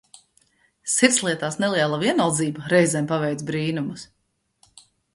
Sirdslietās 0.93 1.59
neliela 1.65 2.01
vienaldzība 2.05 2.73
reizēm 2.75 3.13
paveic 3.15 3.47
brīnumus! 3.53 4.11